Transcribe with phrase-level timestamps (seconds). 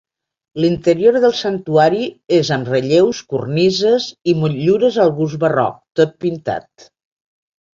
[0.63, 2.07] L'interior del santuari
[2.39, 6.91] és amb relleus, cornises i motllures al gust barroc, tot pintat.